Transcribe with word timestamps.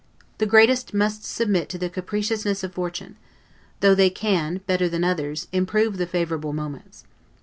The 0.39 0.47
greatest 0.47 0.95
must 0.95 1.23
submit 1.23 1.69
to 1.69 1.77
the 1.77 1.87
capriciousness 1.87 2.63
of 2.63 2.73
fortune; 2.73 3.17
though 3.81 3.93
they 3.93 4.09
can, 4.09 4.61
better 4.65 4.89
than 4.89 5.03
others, 5.03 5.47
improve 5.51 5.97
the 5.97 6.07
favorable 6.07 6.53
moments. 6.53 7.03